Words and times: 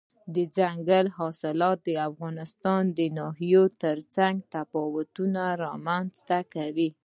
دځنګل 0.35 1.07
حاصلات 1.17 1.77
د 1.87 1.89
افغانستان 2.09 2.83
د 2.97 2.99
ناحیو 3.17 3.63
ترمنځ 3.81 4.39
تفاوتونه 4.53 5.41
رامنځ 5.65 6.11
ته 6.27 6.39
کوي. 6.53 6.89